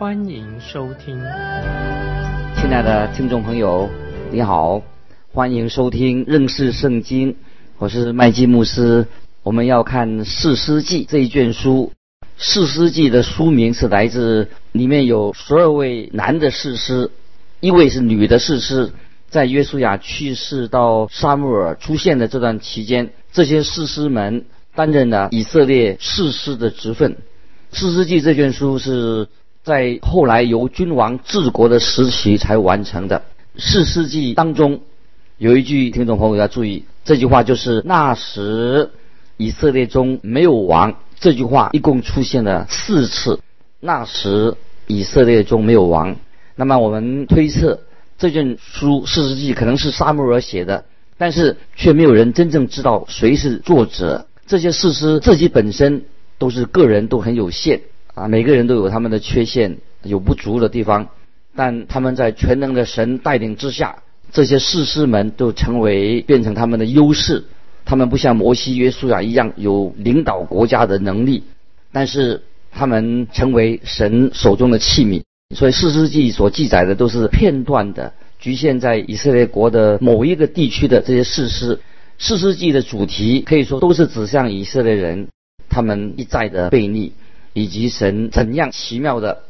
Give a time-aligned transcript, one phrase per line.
[0.00, 1.14] 欢迎收听。
[2.56, 3.90] 亲爱的听众朋友，
[4.32, 4.80] 你好，
[5.30, 7.36] 欢迎收听认识圣经，
[7.76, 9.06] 我是麦基牧师。
[9.42, 11.92] 我们要看《四师记》这一卷书。
[12.38, 17.10] 《士师记》的书名是来自里面有十二位男的士师，
[17.60, 18.92] 一位是女的士师。
[19.28, 27.12] 在约书亚去世到沙穆尔出现的这段期间，这些士师们担任了以色列士师的职分。
[27.78, 29.28] 《士师记》这卷书是
[29.62, 33.22] 在后来由君王治国的时期才完成的。
[33.62, 34.80] 《四世纪》当中
[35.36, 38.90] 有一句，听众朋友要注意，这句话就是那时
[39.36, 40.94] 以色列中没有王。
[41.18, 43.40] 这句话一共出现了四次。
[43.80, 44.54] 那时
[44.86, 46.16] 以色列中没有王，
[46.56, 47.80] 那么我们推测
[48.18, 50.84] 这卷书《四世纪》可能是沙穆尔写的，
[51.18, 54.26] 但是却没有人真正知道谁是作者。
[54.46, 56.04] 这些事实自己本身
[56.38, 57.82] 都是个人都很有限
[58.14, 61.08] 啊，每个人都有他们的缺陷，有不足的地方，
[61.54, 64.02] 但他们在全能的神带领之下，
[64.32, 67.44] 这些士师们都成为变成他们的优势。
[67.84, 71.42] 他们不像摩西、约书亚一样有领导国家的能力，
[71.92, 75.22] 但是他们成为神手中的器皿。
[75.56, 81.76] 所以《四世纪》所记载的都是片段的，局限在以色列国的某一个地区的这些事实。
[82.18, 85.26] 《四世纪》的主题可以说都是指向以色列人，
[85.68, 87.12] 他们一再的悖逆，
[87.52, 89.42] 以及神怎样奇妙的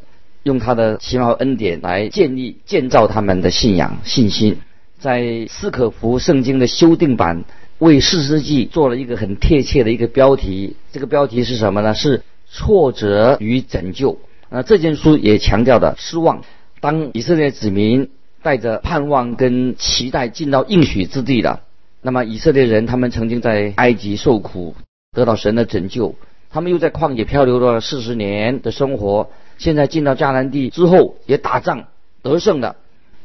[0.43, 4.59] 用他的奇妙恩典来建立、建造他们的信仰、信心。
[4.99, 7.45] 在斯可福圣经的修订版。
[7.81, 11.95] 为四世纪做了一个很贴切的一个标题，这个标题是什么呢？
[11.95, 14.19] 是挫折与拯救。
[14.51, 16.45] 那这件书也强调的失望。
[16.83, 18.11] 当以色列子民
[18.43, 21.63] 带着盼望跟期待进到应许之地了，
[22.03, 24.75] 那么以色列人他们曾经在埃及受苦，
[25.13, 26.15] 得到神的拯救，
[26.53, 31.85] 他们又在旷野漂流了四十年的生活，现在进到迦南地之后也打仗
[32.23, 32.77] 得胜了，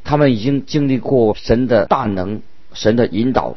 [0.04, 2.40] 他们已经经历过神的大能，
[2.72, 3.56] 神的引导。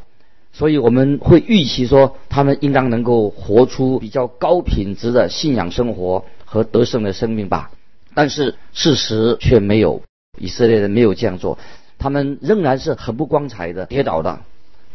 [0.51, 7.69] 所以我们会预期说，他们应当能够活出比较高品质的信仰生活和得胜的生命吧。
[8.15, 10.01] 但是事实却没有，
[10.39, 11.59] 以色列人没有这样做，
[11.99, 14.41] 他们仍然是很不光彩的，跌倒的，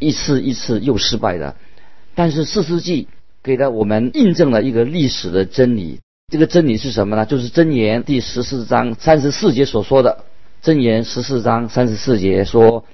[0.00, 1.54] 一次一次又失败的。
[2.16, 3.06] 但是四世纪
[3.44, 6.00] 给了我们印证了一个历史的真理，
[6.32, 7.26] 这个真理是什么呢？
[7.26, 10.24] 就是箴言第十四章三十四节所说的。
[10.62, 12.84] 箴言十四章三十四节说。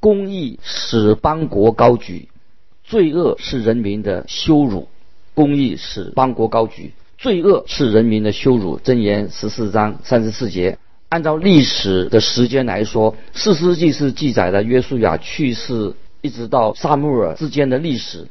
[0.00, 2.28] 公义使邦国高举，
[2.84, 4.86] 罪恶是人民的羞辱。
[5.34, 8.78] 公义使邦国高举，罪恶是人民的羞辱。
[8.78, 10.78] 箴言十四章三十四节。
[11.08, 18.28] 按照历史的时间来说，四世纪是记载了约书亚去世一直到撒母耳之间的历史。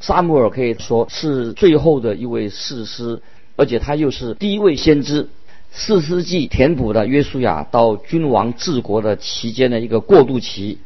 [0.00, 3.20] 撒母耳可以说是最后的一位士师，
[3.56, 5.28] 而且他又是第一位先知。
[5.70, 10.78] 四世纪填补了约书亚到君王治国的期间的一个过渡期。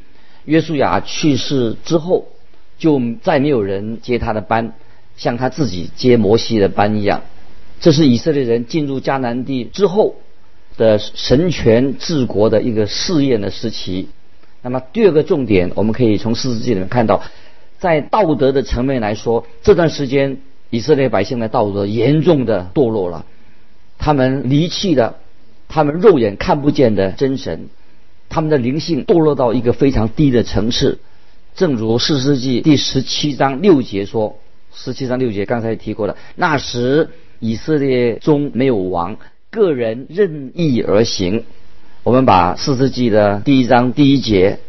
[0.45, 2.27] 约书亚去世之后，
[2.79, 4.75] 就再没有人接他的班，
[5.17, 7.23] 像他自己接摩西的班一样。
[7.81, 10.17] 这是以色列人进入迦南地之后
[10.77, 14.09] 的神权治国的一个试验的时期。
[14.63, 17.23] 那么第二个重点，我们可以从四世纪里面看到，
[17.83, 20.39] 在道德的层面来说，这段时间
[20.71, 23.27] 以色列百姓的道德严重的堕落了，
[23.99, 25.17] 他们离弃了
[25.67, 27.67] 他们肉眼看不见的真神。
[28.29, 31.01] 他们的灵性堕落到一个非常低的层次，
[31.57, 34.39] 正如四世纪第十七章六节说，
[34.73, 36.17] 十七章六节刚才提过了。
[36.37, 39.17] 那时以色列中没有王，
[39.51, 41.43] 个人任意而行。
[42.05, 44.61] 我们把四世纪的第一章第一节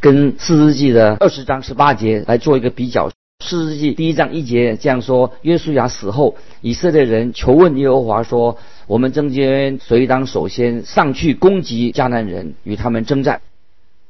[0.00, 3.10] 跟四世纪的二十章十八节来做一个比较。
[3.44, 8.58] 四世纪第一章一节这样说：约书亚死后，以色列人求问耶和华说。
[8.86, 13.40] 我们中间谁当首先上去攻击迦南人，与他们征战？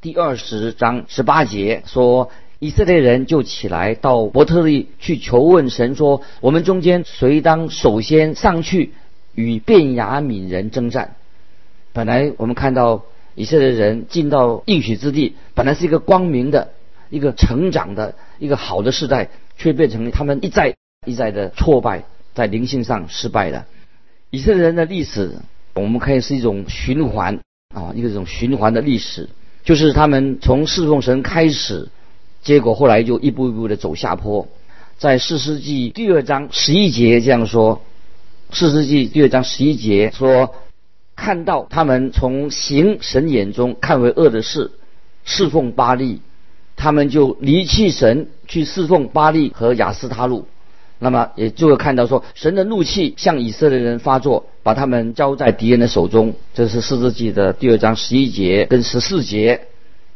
[0.01, 8.93] 第二十章十八节说，以色列人就起来到伯特利去求问神，说：我们中间谁当首先上去
[9.35, 11.17] 与便雅悯人征战？
[11.93, 13.03] 本来我们看到
[13.35, 16.73] 以色列人进到应许之地，本来是一个光明的、
[17.09, 20.75] 一个成长的、一个好的时代，却变成了他们一再
[21.07, 22.05] 一再的挫败，
[22.35, 23.67] 在灵性上失败了。
[24.31, 25.37] 以色列人的历史，
[25.75, 27.41] 我们可以是一种循环。
[27.73, 29.29] 啊，一个这种循环的历史，
[29.63, 31.89] 就是他们从侍奉神开始，
[32.43, 34.49] 结果后来就一步一步的走下坡。
[34.99, 37.81] 在四世纪第二章十一节这样说，
[38.51, 40.53] 四世纪第二章十一节说，
[41.21, 44.71] 看到他们从行神眼中看为恶的事，
[45.27, 46.23] 侍奉巴利，
[46.77, 50.47] 他们就离弃神去侍奉巴利和雅斯他路。
[50.99, 56.33] 那么也就会看到说，神的怒气向以色列人发作，把他们交在敌人的手中。
[56.55, 59.67] 这是四世纪的第二章十一节跟十四节，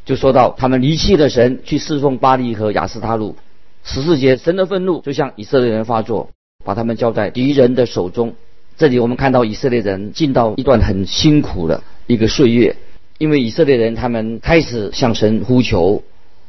[0.06, 3.36] 就说到他们离弃了神，去侍奉巴利和亚斯他路。
[3.82, 6.30] 十四节，神的愤怒就向以色列人发作，
[6.64, 8.34] 把他们交在敌人的手中。
[8.76, 12.76] 这里我们看到以色列人进到一段很辛苦的一个岁月，
[13.18, 16.02] 因为以色列人他们开始向神呼求，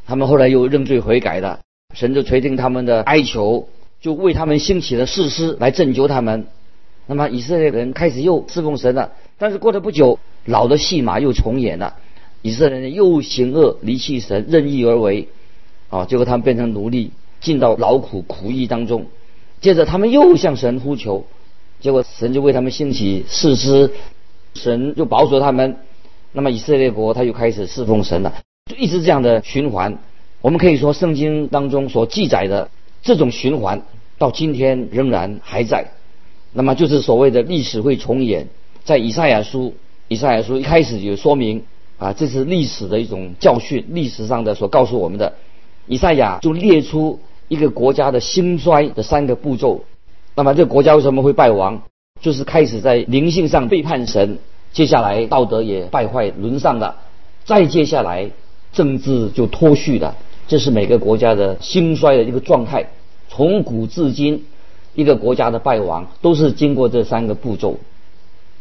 [0.07, 1.59] 他们后来又认罪悔改了，
[1.93, 3.69] 神就垂听他们的哀求。
[4.01, 6.45] 就为他们兴起了誓师来拯救他们，
[7.07, 9.13] 那么以色列人开始又侍奉神了。
[9.39, 11.95] 但是过了不久，老的戏码又重演了，
[12.43, 15.29] 以色列人又行恶，离弃神，任意而为，
[15.89, 19.07] 啊，结果他们变成奴隶，进到劳苦苦役当中。
[19.59, 21.25] 接着他们又向神呼求，
[21.85, 23.91] 结果神就为他们兴起誓师，
[24.55, 25.77] 神就保守他们。
[26.31, 28.33] 那么以色列国他又开始侍奉神了，
[28.65, 29.99] 就一直这样的循环。
[30.41, 32.71] 我们可以说圣经当中所记载的
[33.03, 33.83] 这种循环。
[34.17, 35.91] 到今天仍然还在，
[36.53, 38.47] 那么就是所谓的历史会重演。
[38.83, 39.75] 在以赛亚书，
[40.07, 41.65] 以赛亚书一开始就说明
[41.99, 45.33] 啊，这是历史的一种教训，历史上的所告诉我们的。
[45.85, 49.83] 以赛亚就列出一个国家的兴衰的三个步骤。
[50.35, 51.81] 那么这个国家为什么会败亡？
[52.21, 54.39] 就是开始在灵性上背叛神，
[54.73, 56.97] 接下来道德也败坏沦丧了，
[57.45, 58.29] 再接下来
[58.73, 60.15] 政治就脱序了。
[60.47, 62.89] 这是每个国家的兴衰的一个状态。
[63.29, 64.45] 从古至今，
[64.93, 67.77] 一个国家的败亡都是经过这三个步骤，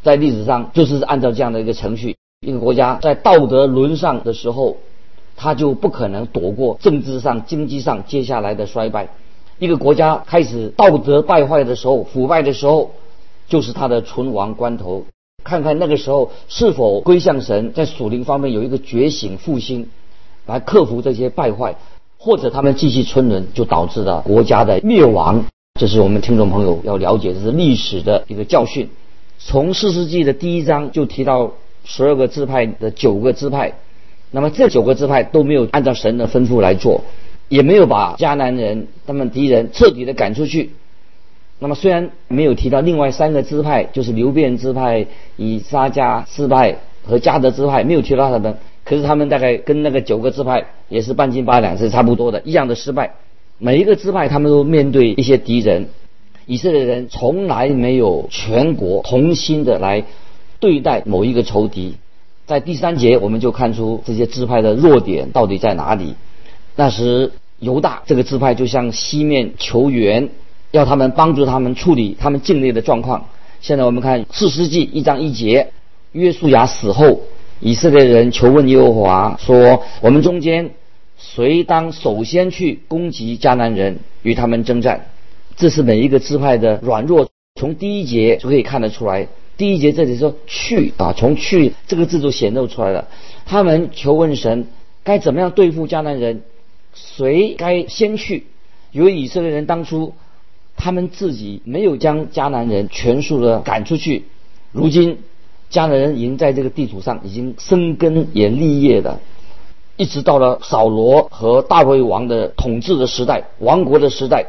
[0.03, 2.17] 在历史上就是按照这样的一个程序。
[2.47, 4.77] 一个国家在道德沦丧的时候，
[5.37, 9.09] 他就不可能躲过政治上、经济上接下来的衰败。
[9.65, 12.91] 一个国家开始道德败坏的时候、腐败的时候，
[13.49, 15.05] 就是他的存亡关头。
[15.43, 19.89] 看看那个时候是否归向神，在属灵方面有一个觉醒复兴，
[20.47, 21.75] 来克服这些败坏。
[22.17, 25.45] 或者他们继续存轮，就导致了国家的灭亡。
[25.79, 28.89] 这是我们听众朋友要了解，这是历史的一个教训。
[29.39, 31.53] 从四世纪的第一章就提到
[31.85, 33.75] 十二个支派的九个支派，
[34.31, 37.03] 那么这九个支派都没有按照神的吩咐来做，
[37.55, 40.71] 也没有把迦南人他们敌人彻底的赶出去。
[41.61, 45.07] 那么虽然没有提到另外三个支派，就是流变支派、
[45.37, 48.57] 以撒迦支派和迦德支派，没有提到他们。
[48.83, 53.13] 可是他们大概跟那个九个支派也是半斤八两，是差不多的，一样的失败。
[53.59, 55.87] 每一个支派他们都面对一些敌人，
[56.47, 60.03] 以色列人从来没有全国同心的来
[60.59, 61.95] 对待某一个仇敌。
[62.47, 66.17] 在第三节我们就看出这些支派的弱点到底在哪里。
[66.77, 67.31] 那时
[67.65, 70.29] 犹大这个支派就向西面求援，
[70.71, 73.27] 要他们帮助他们处理他们境内的状况。
[73.61, 75.73] 现在我们看四世纪一章一节，
[76.13, 77.23] 约书亚死后。
[77.61, 80.73] 以色列人求问耶和华说：“我们中间
[81.17, 85.07] 谁当首先去攻击迦南人，与他们征战？”
[85.57, 87.29] 这是每一个支派的软弱，
[87.59, 89.29] 从第一节就可以看得出来。
[89.57, 93.09] 第一节这里说“去”啊，从“去”这个字就显露出来了。
[93.47, 94.67] 他们求问神
[95.05, 96.43] 该怎么样对付迦南人，
[96.95, 98.47] 谁该先去？
[98.93, 100.15] 由于以色列人当初
[100.77, 104.25] 他们自己没有将迦南人全数的赶出去，
[104.73, 105.19] 如今。
[105.71, 109.19] 迦南人已经在这个地图上已经生根也立业的，
[109.97, 114.47] 一直到了扫罗和大卫王的统治的时代、王国的时代，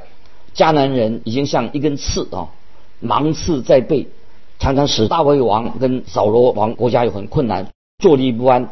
[0.53, 2.49] 迦南人已经像一根刺啊，
[2.99, 4.07] 芒刺在背，
[4.59, 8.69] 常常使大卫王跟扫罗王国家有很困难，坐立不安。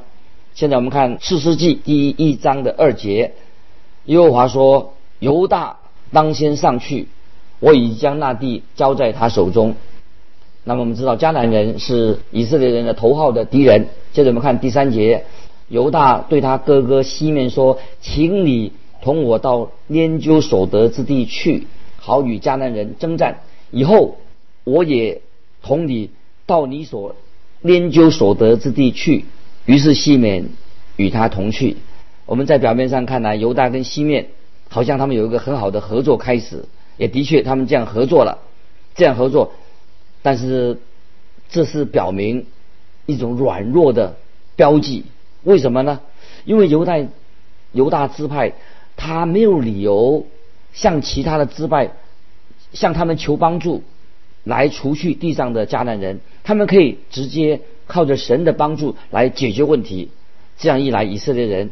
[0.53, 3.33] 现在我们看四世纪第一章的二节，
[4.05, 5.77] 耶和华说：“犹大
[6.11, 7.07] 当先上去，
[7.59, 9.75] 我已将那地交在他手中。”
[10.65, 13.87] 那么我们知道迦南人是以色列人的头号的敌人。
[14.13, 15.25] 接着我们看第三节，
[15.67, 21.67] 犹大对他哥哥西面说：“请你同我到研究所得之地去，
[21.97, 23.39] 好与迦南人征战。
[23.71, 24.17] 以后
[24.63, 25.21] 我也
[25.61, 26.09] 同你
[26.45, 27.15] 到你所
[27.61, 29.25] 研究所得之地去。”
[29.65, 30.49] 于是西面
[30.97, 31.77] 与他同去。
[32.25, 34.27] 我们在表面上看来，犹大跟西面
[34.69, 36.65] 好像他们有一个很好的合作开始，
[36.97, 38.39] 也的确他们这样合作了，
[38.95, 39.51] 这样合作。
[40.21, 40.79] 但是，
[41.49, 42.45] 这是表明
[43.05, 44.15] 一种软弱的
[44.55, 45.03] 标记。
[45.43, 45.99] 为什么呢？
[46.45, 47.09] 因为犹太
[47.73, 48.53] 犹大支派
[48.95, 50.25] 他没有理由
[50.73, 51.91] 向其他的支派
[52.71, 53.83] 向他们求帮助，
[54.45, 56.21] 来除去地上的迦南人。
[56.45, 60.09] 他们可以直接靠着神的帮助来解决问题。
[60.57, 61.71] 这样一来，以色列人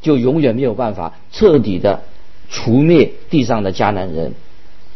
[0.00, 2.02] 就永远没有办法彻底的
[2.48, 4.34] 除灭地上的迦南人。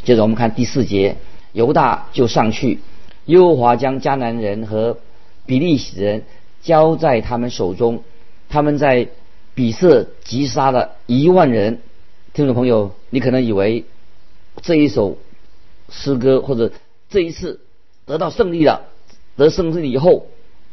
[0.05, 1.17] 接着我们看第四节，
[1.53, 2.81] 犹大就上去，
[3.27, 4.99] 耶和华将迦南人和
[5.47, 6.23] 比利洗人
[6.63, 8.03] 交在他们手中，
[8.49, 9.09] 他们在
[9.55, 11.81] 比色击杀了一万人。
[12.33, 13.85] 听众朋友，你可能以为
[14.63, 15.19] 这一首
[15.89, 16.73] 诗歌或者
[17.11, 17.61] 这一次
[18.07, 18.87] 得到胜利了，
[19.37, 20.27] 得胜利以后，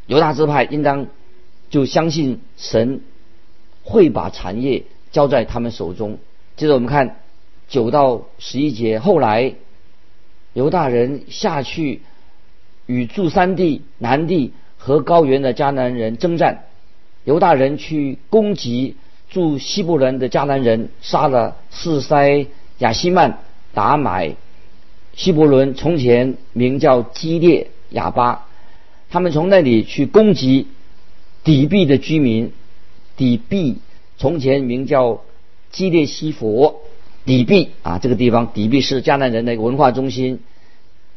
[0.06, 1.06] 犹大支派应当
[1.68, 3.02] 就相信神
[3.82, 6.18] 会把产业交在他们手中。
[6.56, 7.16] 接着我们看
[7.68, 9.54] 九到十一节，后来
[10.52, 12.02] 犹大人下去
[12.86, 16.64] 与驻山地、南地和高原的迦南人征战，
[17.24, 18.96] 犹大人去攻击。
[19.30, 22.46] 驻西部人的迦南人杀了四塞
[22.78, 23.38] 亚西曼
[23.72, 24.34] 达买
[25.14, 28.48] 希伯伦，从前名叫基列亚巴，
[29.08, 30.66] 他们从那里去攻击
[31.44, 32.52] 底壁的居民。
[33.20, 33.76] 底壁
[34.16, 35.20] 从前名叫
[35.70, 36.80] 基列西佛，
[37.26, 40.40] 底壁啊，这个地方底壁是迦南人的文化中心，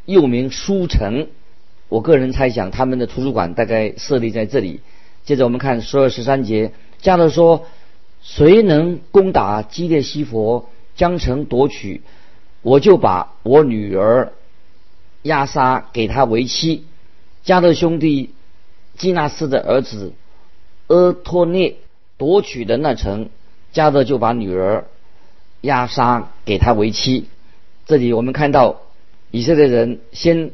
[0.04, 1.30] 又名书城。
[1.88, 4.82] 我个人猜想，他们的图书馆大概设立在这里。
[5.24, 7.66] 接着我们看十二十三节，加勒说。
[8.26, 12.04] 谁能攻打基列西佛，将城夺取，
[12.62, 14.32] 我就把我女儿
[15.24, 16.86] 亚莎给他为妻。
[17.44, 18.30] 加勒兄弟
[18.96, 20.14] 基纳斯的儿子
[20.88, 21.76] 阿托涅
[22.24, 23.28] 夺取的那城，
[23.74, 24.86] 加勒就把女儿
[25.60, 27.26] 亚莎给他为妻。
[27.86, 28.80] 这里我们看到
[29.32, 30.52] 以色列人先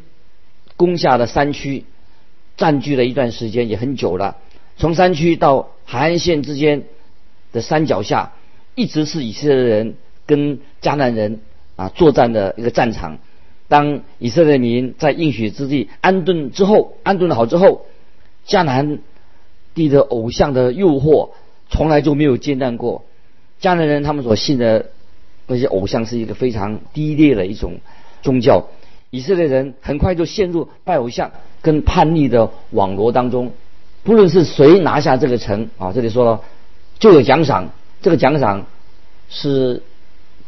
[0.77, 1.85] 攻下了山区，
[2.57, 4.37] 占据了一段时间，也很久了。
[4.77, 6.85] 从山区到海岸线之间。
[7.51, 8.33] 的山脚下，
[8.75, 9.95] 一直是以色列人
[10.27, 11.39] 跟迦南人
[11.75, 13.17] 啊作战的一个战场。
[13.67, 17.87] 当以色列民在应许之地安顿之后，安顿好之后，
[18.45, 18.99] 迦南
[19.73, 21.31] 地的偶像的诱惑
[21.69, 23.05] 从来就没有间断过。
[23.61, 24.87] 迦南人他们所信的
[25.47, 27.79] 那些偶像是一个非常低劣的一种
[28.21, 28.67] 宗教。
[29.09, 33.51] 以色列人很快就陷入拜偶像跟叛逆的网罗当中。
[34.03, 36.41] 不论是谁拿下这个城啊，这里说了。
[36.99, 37.69] 就有奖赏，
[38.01, 38.65] 这个奖赏
[39.29, 39.81] 是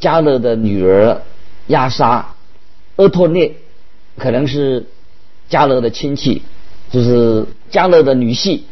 [0.01, 1.21] 加勒的女儿
[1.67, 2.35] 亚莎，
[2.97, 3.53] 厄托涅，
[4.17, 4.85] 可能是
[5.47, 6.41] 加勒的亲戚，
[6.89, 8.63] 就是加勒的女婿，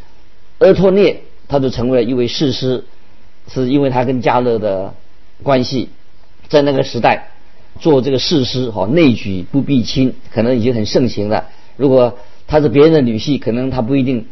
[0.58, 2.86] 厄托涅，他就成为了一位士师，
[3.52, 4.94] 是因为他跟加勒的
[5.44, 5.90] 关系，
[6.48, 7.32] 在那个时代
[7.82, 11.48] 做这个士师，哈，内举不避亲，可能已经很盛行了。
[11.76, 14.26] 如果他是别人的女婿，可能他不一定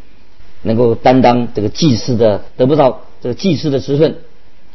[0.61, 3.01] 能够担当这个祭祀的，得不到。
[3.19, 4.17] 这个祭司的职分，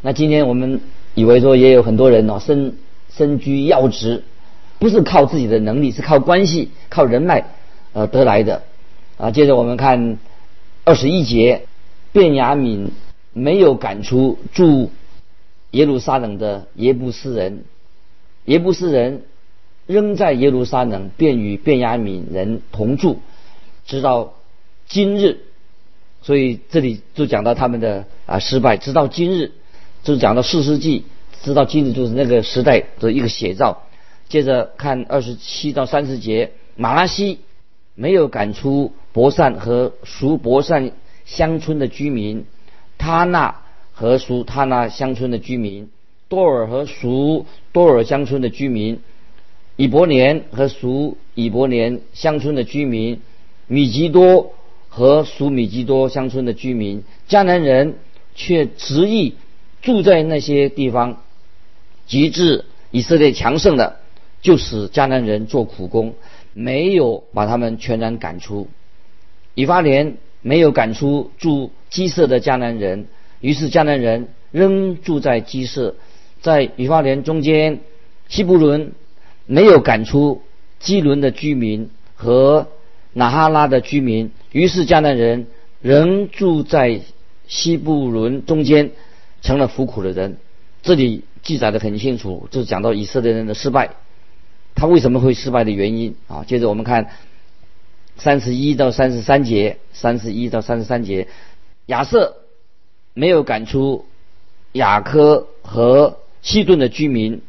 [0.01, 0.81] 那今天我们
[1.15, 2.75] 以为说也有很多人哦，身
[3.17, 4.25] 身居要职，
[4.81, 7.47] 不是靠自己的能力，是靠关系、靠人脉
[7.93, 8.65] 呃得来的
[9.17, 9.31] 啊。
[9.31, 10.19] 接着我们看
[10.85, 11.67] 二十一节，
[12.13, 12.91] 卞雅敏
[13.33, 14.91] 没有赶出住
[15.71, 17.65] 耶路撒冷的耶布斯人，
[18.45, 19.23] 耶布斯人
[19.87, 23.21] 仍在耶路撒冷，便与卞雅敏人同住，
[23.87, 24.35] 直到
[24.87, 25.41] 今日。
[26.21, 29.53] 所以这里就讲到他们的啊失败，直到今日，
[30.05, 31.05] 就讲到四世纪，
[31.43, 33.83] 直到今日就是那个时代的一个写照。
[34.29, 37.41] 接着看二十七到三十节，马拉西
[37.95, 40.93] 没有赶出博善和属博善
[41.33, 42.45] 乡村的居民，
[42.99, 43.57] 他那
[43.93, 45.89] 和属他那乡村的居民，
[46.29, 49.01] 多尔和属多尔乡村的居民，
[49.77, 53.21] 以伯年和属以伯年乡村的居民，
[53.67, 54.53] 米吉多。
[54.95, 57.95] 和属米吉多乡村的居民，迦南人
[58.35, 59.37] 却执意
[59.81, 61.23] 住在那些地方，
[62.07, 64.01] 极致以色列强盛的，
[64.43, 66.13] 就使迦南人做苦工，
[66.53, 68.69] 没有把他们全然赶出。
[69.55, 73.07] 以法莲没有赶出住鸡舍的迦南人，
[73.41, 75.95] 于是迦南人仍住在鸡舍，
[76.43, 77.81] 在以法莲中间。
[78.29, 78.93] 希伯伦
[79.47, 80.43] 没有赶出
[80.79, 82.69] 基伦的居民和。
[83.15, 85.47] 拿哈拉的居民，于是迦南人
[85.83, 87.03] 仍住在
[87.47, 88.93] 西布伦中间，
[89.43, 90.39] 成了服苦的人。
[90.83, 93.91] 这里记载的很清楚，就是讲到以色列人的失败，
[94.75, 96.43] 他为什么会失败的原因啊。
[96.47, 97.11] 接着我们看
[98.23, 101.27] 三十一到三十三节，三十一到三十三节，
[101.87, 102.37] 亚瑟
[103.15, 104.07] 没有赶出
[104.71, 107.43] 雅科和西顿的居民，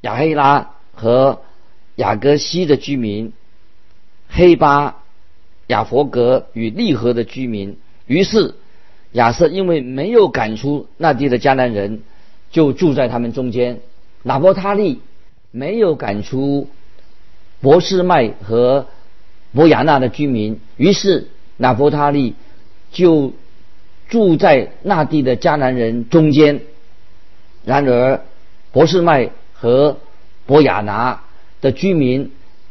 [0.00, 1.42] 亚黑拉和
[1.96, 3.34] 雅各西的居民。
[4.30, 5.02] 黑巴、
[5.66, 8.54] 亚佛格与利河的居民，于是
[9.12, 12.00] 亚瑟因为没有赶出那地的迦南人，
[12.50, 13.80] 就住在他们中间。
[14.22, 15.02] 拿波他利
[15.50, 16.70] 没有赶出
[17.60, 18.86] 博士麦和
[19.52, 20.60] 摩亚纳的居民。
[20.76, 22.34] 于是拿伯他利
[22.92, 23.32] 就
[24.08, 26.60] 住在那地的迦南人中间。
[27.64, 28.20] 然而
[28.72, 29.98] 博士麦和
[30.46, 31.24] 博亚拿
[31.60, 32.30] 的居民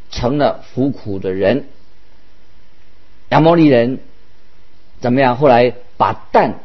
[0.10, 1.66] 成了服苦的人。
[3.30, 4.00] 亚摩利人
[5.02, 5.36] 怎么样？
[5.36, 6.60] 后来把蛋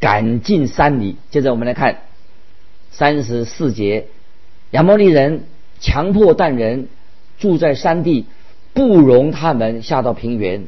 [0.00, 1.16] 赶进山里。
[1.30, 1.98] 接着我们来看
[2.90, 4.06] 三十四节，
[4.70, 5.44] 亚摩利人
[5.80, 6.88] 强迫蛋人
[7.38, 8.26] 住在山地，
[8.76, 10.66] 不容他们下到平原。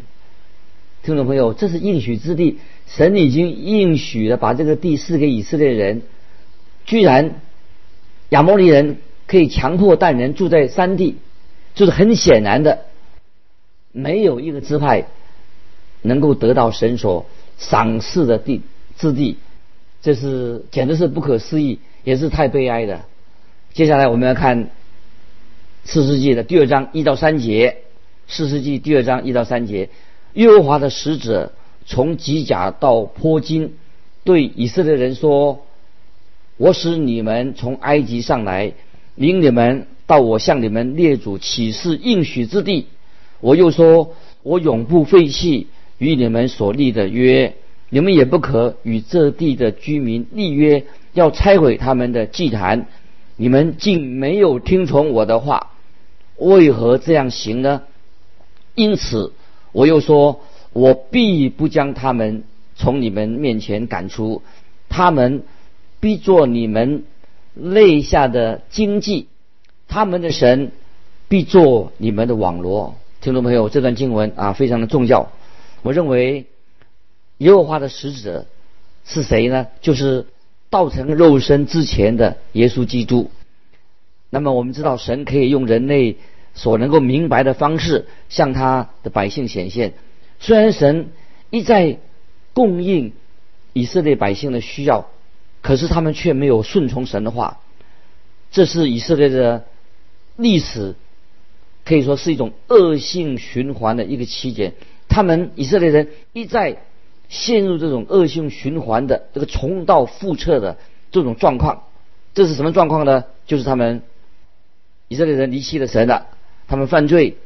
[1.03, 6.01] 听众朋友，这是应许之地，神已经应许了，把这个地赐给以色列人。
[6.87, 7.35] 居然
[8.31, 8.97] 亚摩利人
[9.27, 11.19] 可以强迫蛋人住在山地，
[11.75, 12.87] 就是很显然的。
[13.93, 15.05] 没有一个支派
[16.01, 17.27] 能够得到神所
[17.59, 18.63] 赏赐的地
[18.97, 19.37] 之地，
[20.01, 23.03] 这是简直是不可思议，也是太悲哀的。
[23.75, 24.71] 接下来我们要看
[25.85, 27.83] 四世纪的第二章一到三节，
[28.31, 29.89] 四世纪第二章一到三节，
[30.35, 31.53] 耶和华的使者
[31.87, 33.73] 从吉甲到坡金，
[34.23, 35.63] 对以色列人说
[36.59, 38.75] ：“我使你们从埃及上来，
[39.15, 42.89] 领你们到我向你们列祖起誓应许之地。”
[43.41, 47.55] 我又说：“我永不废弃与你们所立的约，
[47.89, 52.89] 你们也不可与这地的居民立约，要拆毁他们的祭坛。
[53.37, 55.71] 你们竟没有听从我的话，
[56.37, 57.85] 为何这样行呢？
[58.79, 59.33] 因此，
[59.73, 60.41] 我又说：
[60.73, 62.45] 我必不将他们
[62.77, 64.41] 从你们面前赶出，
[64.89, 65.43] 他们
[65.99, 67.03] 必做你们
[67.55, 69.27] 肋下的经济，
[69.89, 70.71] 他们的神
[71.29, 75.33] 必做你们的网罗。”听众朋友，这段经文啊非常的重要。
[75.83, 76.47] 我认为
[77.39, 78.47] 耶和华的使者
[79.05, 79.67] 是谁呢？
[79.81, 80.27] 就是
[80.71, 83.29] 道成肉身之前的耶稣基督。
[84.31, 86.17] 那么我们知道，神可以用人类
[86.59, 89.95] 所能够明白的方式向他的百姓显现。
[90.39, 91.09] 虽然神
[91.49, 91.99] 一再
[92.53, 93.15] 供应
[93.73, 95.07] 以色列百姓的需要，
[95.63, 97.61] 可是他们却没有顺从神的话。
[98.51, 99.65] 这是以色列的
[100.37, 100.95] 历史。
[101.85, 104.75] 可以说是一种恶性循环的一个期间，
[105.09, 106.83] 他们以色列人一再
[107.31, 110.77] 陷入这种恶性循环的这个重蹈覆辙的
[111.11, 111.85] 这种状况。
[112.35, 113.25] 这是什么状况呢？
[113.47, 114.03] 就是他们
[115.09, 116.27] 以色列人离弃了神了，
[116.69, 117.39] 他们犯罪，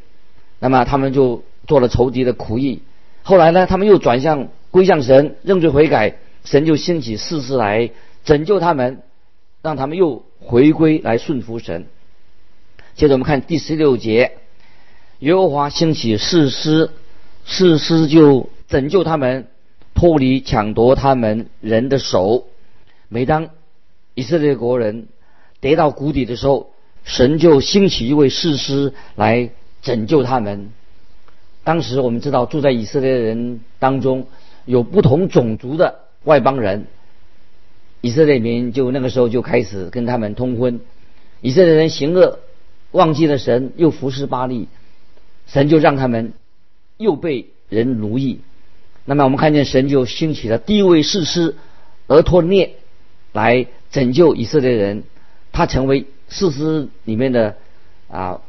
[0.58, 2.82] 那么他们就做了仇敌的苦役。
[3.22, 7.90] 后来呢，他们又转向归向神，认罪悔改，神就兴起事事来
[8.24, 9.02] 拯救他们，
[9.62, 11.86] 让他们又回归来顺服神。
[12.94, 14.32] 接着我们看第十六节，
[15.20, 16.90] 耶和华兴起士师，
[17.44, 19.46] 士师就拯救他们，
[19.94, 22.48] 脱离抢夺他们人的手。
[23.08, 23.50] 每当
[24.14, 25.06] 以色列国人
[25.60, 26.71] 跌到谷底的时候，
[27.04, 29.50] 神就兴起一位士师来
[29.82, 30.70] 拯救他们。
[31.64, 34.26] 当时我们知道住在以色列人当中
[34.64, 36.86] 有不同种族的外邦人，
[38.00, 40.80] 以色列民就那个时候就开始跟他们通婚，
[41.40, 42.38] 以色列人行恶。
[42.90, 44.68] 忘记了神，又服侍巴利，
[45.46, 46.34] 神就让他们
[46.98, 48.40] 又被人奴役。
[49.06, 51.56] 那么我们看见神就兴起了第一位士师
[52.08, 52.74] 俄托涅
[53.32, 55.04] 来拯救以色列人，
[55.52, 57.54] 他成为士师里面的
[58.08, 58.40] 啊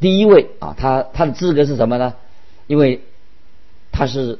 [0.00, 2.14] 第一位啊，他他的资格是什么呢？
[2.66, 3.02] 因为
[3.92, 4.38] 他是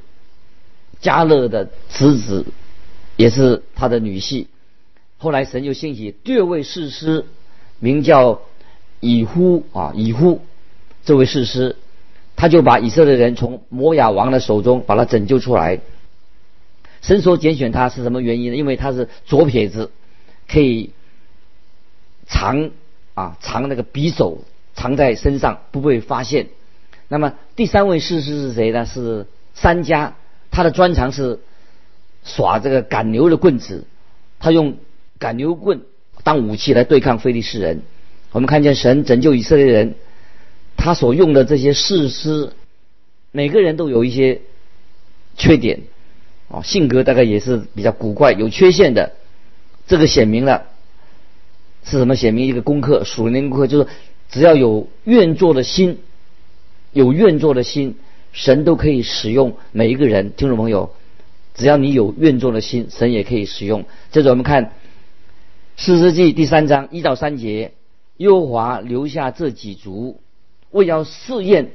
[1.00, 2.46] 加勒的侄子，
[3.16, 4.46] 也是他的女婿。
[5.18, 7.26] 后来神就兴起第二位士师，
[7.78, 8.40] 名叫。
[9.00, 10.40] 以呼啊，以呼
[11.04, 11.76] 这位士师，
[12.34, 15.78] 他就把以色列人从摩亚王的手中把他拯救出来。
[17.00, 18.56] 神所拣选他是什么原因呢？
[18.56, 19.92] 因为他是左撇子，
[20.48, 20.90] 可以
[22.28, 22.70] 藏
[23.14, 26.46] 啊藏那个匕首藏在身上不被发现。
[27.08, 28.86] 那么第三位士师是谁呢？
[28.86, 30.14] 是三家，
[30.50, 31.40] 他的专长是
[32.22, 33.84] 耍这个赶牛的棍子，
[34.38, 34.76] 他用
[35.18, 35.80] 赶牛棍
[36.22, 37.82] 当武器来对抗非利士人。
[38.30, 39.94] 我们看见神拯救以色列人，
[40.76, 42.52] 他所用的这些士师，
[43.32, 44.42] 每个人都有一些
[45.34, 45.80] 缺点，
[46.48, 49.12] 哦，性格大概也是比较古怪、有缺陷的。
[49.86, 50.66] 这个显明了
[51.84, 52.16] 是什么？
[52.16, 53.86] 写明一个功课，属灵功课，就是
[54.30, 55.98] 只要有愿做的心，
[56.92, 57.96] 有愿做的心，
[58.32, 60.32] 神都可以使用每一个人。
[60.36, 60.90] 听众朋友，
[61.54, 63.84] 只要你有愿做的心，神也可以使用。
[64.10, 64.66] 接着我们看
[65.76, 67.72] 《四世纪》第三章一到三节。
[68.18, 70.20] 耶和华留下这几族，
[70.72, 71.70] 为要试验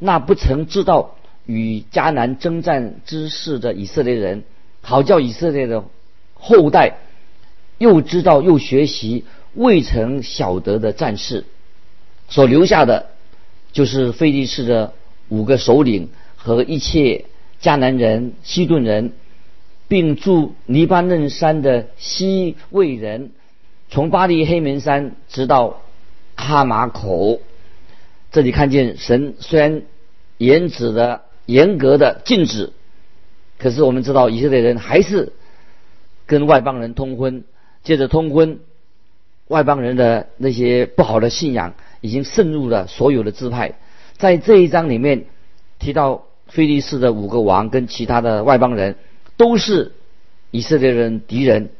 [0.00, 1.14] 那不曾知道
[1.46, 4.42] 与迦南征战之事的以色列人，
[4.80, 5.84] 好叫以色列的
[6.34, 6.96] 后代
[7.78, 11.44] 又知道又学习未曾晓得的战事。
[12.28, 13.10] 所留下的
[13.72, 14.92] 就是菲利士的
[15.28, 17.26] 五个首领和一切
[17.60, 19.12] 迦南人、西顿人，
[19.88, 23.30] 并住黎巴嫩山的西魏人，
[23.88, 25.82] 从巴黎黑门山直到
[26.34, 27.40] 哈马口。
[28.32, 29.82] 这里看见神虽然
[30.36, 32.72] 严止的严格的禁止，
[33.58, 35.32] 可是我们知道以色列人还是
[36.26, 37.44] 跟外邦人通婚，
[37.86, 38.58] 借着通婚，
[39.46, 43.74] 外邦人的那些不好的信仰已经渗入了所有的支派。
[44.16, 45.26] 在这一章里面
[45.78, 48.96] 提到菲利士的五个王跟其他的外邦人
[49.36, 49.92] 都是
[50.50, 51.70] 以色列人敌人。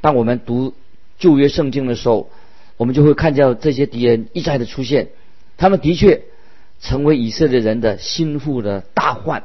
[0.00, 0.72] 当我们读
[1.18, 2.30] 旧约圣经的时候，
[2.78, 5.08] 我们就会看见这些敌人一再的出现。
[5.58, 6.22] 他们的确
[6.80, 9.44] 成为以色列人的心腹的大患。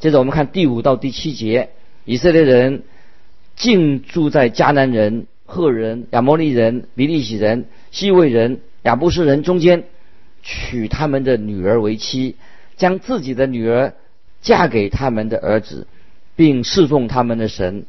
[0.00, 1.70] 接着我们看第五到第七节，
[2.04, 2.82] 以色列人
[3.54, 9.84] 竟住在迦南人、赫人、亚摩利人、比利洗人、西魏人、亚布斯人中间，
[10.42, 12.36] 娶他们的女儿为妻，
[12.76, 13.94] 将自己的女儿
[14.42, 15.86] 嫁给他们的儿子，
[16.34, 17.86] 并侍奉他们的神。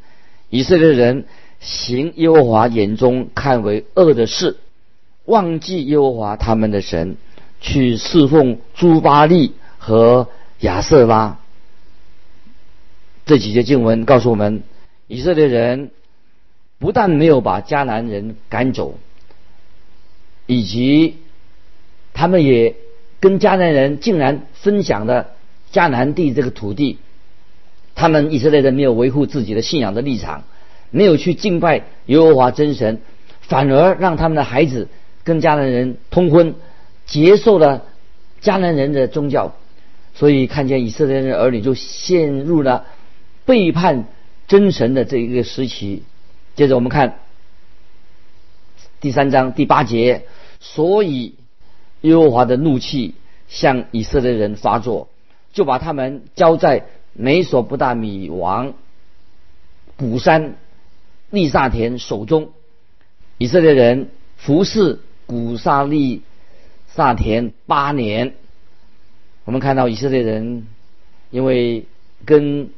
[0.49, 1.25] 以色列人
[1.59, 4.57] 行耶和华眼中看为恶的事，
[5.25, 7.17] 忘记耶和华他们的神。
[7.59, 11.39] 去侍奉朱巴利和亚瑟拉。
[13.25, 14.61] 这几节经文告诉我们，
[15.07, 15.89] 以色列人
[16.79, 18.95] 不但没有把迦南人赶走，
[20.45, 21.17] 以及
[22.13, 22.75] 他们也
[23.19, 25.31] 跟迦南人竟然分享了
[25.71, 26.99] 迦南地这个土地。
[27.95, 30.43] 他们以色列人没有维护自己的信仰的立场，
[30.91, 33.01] 没有去敬拜耶和华真神，
[33.41, 34.87] 反而让他们的孩子
[35.23, 36.55] 跟迦南人通婚。
[37.07, 37.85] 接受了
[38.41, 39.55] 迦南人的宗教，
[40.13, 42.85] 所以看见以色列人儿女就陷入了
[43.45, 44.07] 背叛
[44.45, 46.03] 真神的这一个时期。
[46.57, 47.19] 接着我们看
[48.99, 50.25] 第三章第八节，
[50.59, 51.35] 所以
[52.01, 53.13] 耶和华的怒气
[53.47, 55.07] 向以色列人发作，
[55.53, 58.73] 就把他们交在美索不达米王
[59.97, 60.55] 古山
[61.29, 62.49] 利萨田手中。
[63.37, 66.23] 以色列人服侍古沙利。
[66.87, 68.33] 萨田八年，
[69.45, 70.65] 我们看到以色列人
[71.29, 71.85] 因为
[72.25, 72.71] 跟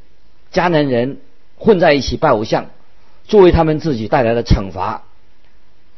[0.52, 1.22] 迦南人
[1.58, 2.70] 混在一起拜偶像，
[3.30, 5.04] 作为他们自己带来的惩罚，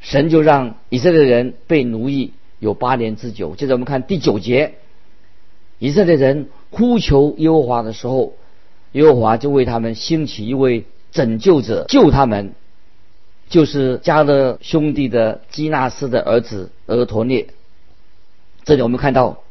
[0.02, 3.56] 神就让以色列人被奴役有八年之久。
[3.56, 4.74] 接着我们看第九节，
[5.80, 8.34] 以色列人呼求耶和华的时候，
[8.92, 12.54] 耶和华就为他们兴起一位拯救者救他们，
[13.48, 17.48] 就是加勒兄弟的基纳斯的儿子俄陀涅。
[18.66, 19.42] 这里我们看到，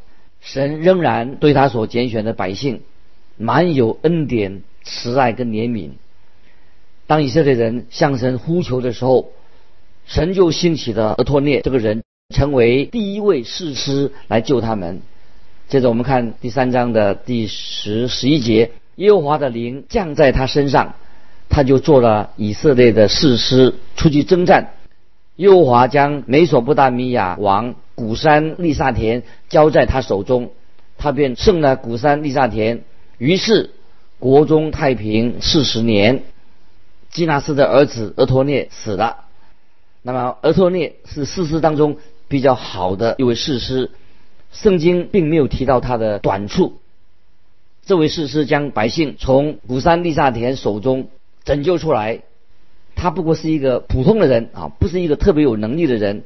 [0.42, 2.82] 神仍然对他所拣选的百姓，
[3.38, 5.92] 满有恩典、慈爱跟怜悯。
[7.10, 9.32] 当以色列人向神呼求的时候，
[10.06, 15.02] 神就兴起了俄托涅这个人，成为第一位士师来救他们。
[15.68, 20.94] 接着我们看第三章的第十、十一节，耶和华的灵降在他身上，
[21.48, 24.74] 他就做了以色列的士师，出去征战。
[25.34, 27.74] 耶和华将美索不达米亚王。
[27.96, 30.52] 古山利萨田交在他手中，
[30.96, 32.82] 他便胜了古山利萨田。
[33.18, 33.70] 于是
[34.20, 36.22] 国中太平四十年。
[37.10, 39.24] 基纳斯的儿子俄托涅死了。
[40.02, 43.90] 那么俄托涅是士师当中比较好的一位士师，
[44.52, 46.78] 圣经并没有提到他的短处。
[47.84, 51.08] 这位士师将百姓从古山利萨田手中
[51.44, 52.22] 拯救出来，
[52.94, 56.24] 他不过是一个普通的人啊，不是一个特别有能力的人。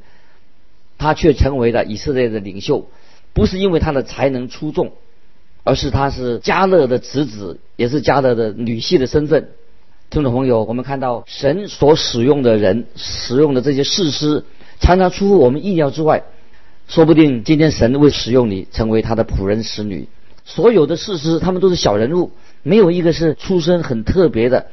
[0.96, 2.88] 他却成为了以色列的领袖，
[3.32, 4.92] 不是因为他的才能出众，
[5.64, 9.50] 而是他是加勒的侄子，也是加勒的女婿的身份。
[10.14, 14.44] 听众朋友，我们看到神所使用的人，使用的这些事师，
[14.78, 16.22] 常常出乎我们意料之外。
[16.86, 20.06] 说不定今天神会使用你，成为他的仆人使女。
[20.44, 22.30] 所有的事师，他们都是小人物，
[22.62, 24.68] 没有一个是出身很特别的。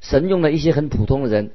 [0.00, 1.50] 神用了一些很普通的人，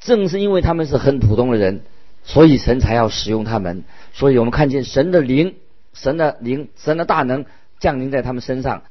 [0.00, 1.82] 正是因为他们是很普通的人。
[2.24, 5.56] 所以神才要使用他们，所以我们看见神的灵、
[5.92, 7.44] 神的灵、神的大能
[7.80, 8.84] 降临在他们身上，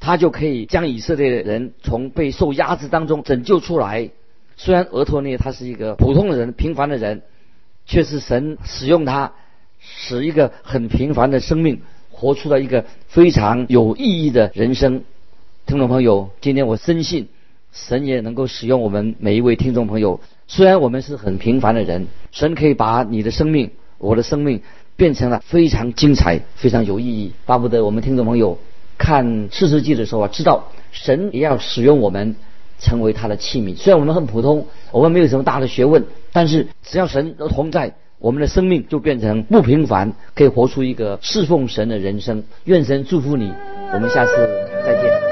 [0.00, 4.10] 他就可以将以色列的人从被受压制当中拯救出来。
[4.56, 7.22] 虽然俄托涅他是一个普通的人、平凡的人，
[7.86, 9.32] 却是神使用他，
[9.80, 15.02] 使一个很平凡的生命活出了一个非常有意义的人生。
[15.66, 17.28] 听众朋友，今天我深信
[17.72, 20.20] 神也能够使用我们每一位听众朋友。
[20.46, 24.62] 虽然我们是很平凡的人，神可以把你的生命、我的生命
[24.96, 27.32] 变成了非常精彩、非常有意义。
[27.44, 28.56] 巴不得我们听众朋友
[28.98, 32.36] 看四世纪的时候啊，知道神也要使用我们
[32.78, 33.76] 成为他的器皿。
[33.76, 42.44] 虽然我们很普通，我们没有什么大的学问，但是只要神都同在，我们的生命就变成不平凡，可以活出一个侍奉神的人生。
[42.64, 43.52] 愿神祝福你，
[43.92, 44.32] 我们下次
[44.84, 45.25] 再见。